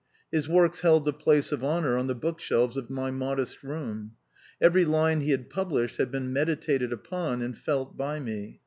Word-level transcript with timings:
His 0.31 0.49
works 0.49 0.79
held 0.79 1.05
the 1.05 1.13
place 1.13 1.51
of 1.51 1.63
honour 1.63 1.95
on 1.95 2.07
the 2.07 2.15
book 2.15 2.39
shelves 2.39 2.75
of 2.75 2.89
my 2.89 3.11
modest 3.11 3.61
room. 3.61 4.13
Every 4.59 4.83
line 4.83 5.21
he 5.21 5.29
had 5.29 5.47
published 5.47 5.97
had 5.97 6.09
been 6.09 6.33
meditated 6.33 6.91
upon 6.91 7.43
and 7.43 7.55
felt 7.55 7.95
by 7.95 8.19
me. 8.19 8.59